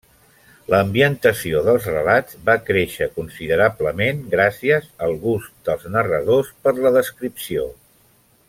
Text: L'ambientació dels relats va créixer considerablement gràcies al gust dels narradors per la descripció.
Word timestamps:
L'ambientació 0.73 1.59
dels 1.67 1.89
relats 1.91 2.39
va 2.47 2.55
créixer 2.71 3.09
considerablement 3.19 4.25
gràcies 4.33 4.89
al 5.09 5.15
gust 5.29 5.55
dels 5.71 5.89
narradors 5.99 6.53
per 6.67 6.79
la 6.83 6.95
descripció. 7.01 7.73